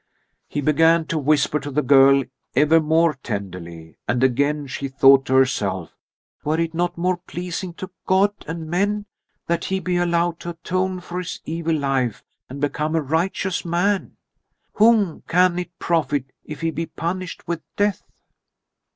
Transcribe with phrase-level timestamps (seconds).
[0.47, 2.23] He began to whisper to the girl
[2.55, 5.91] ever more tenderly, and again she thought to herself:
[6.43, 9.05] "Were it not more pleasing to God and men
[9.45, 14.17] that he be allowed to atone for his evil life and become a righteous man?
[14.73, 18.01] Whom can it profit if he be punished with death?"